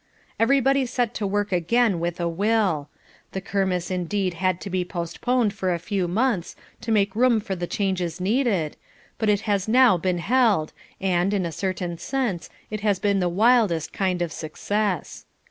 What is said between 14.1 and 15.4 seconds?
of success.